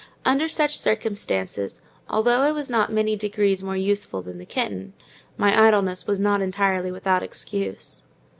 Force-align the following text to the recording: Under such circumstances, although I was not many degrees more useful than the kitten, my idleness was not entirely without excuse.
Under 0.25 0.47
such 0.47 0.79
circumstances, 0.79 1.83
although 2.09 2.39
I 2.39 2.51
was 2.51 2.71
not 2.71 2.91
many 2.91 3.15
degrees 3.15 3.61
more 3.61 3.77
useful 3.77 4.23
than 4.23 4.39
the 4.39 4.47
kitten, 4.47 4.93
my 5.37 5.67
idleness 5.67 6.07
was 6.07 6.19
not 6.19 6.41
entirely 6.41 6.91
without 6.91 7.21
excuse. 7.21 8.01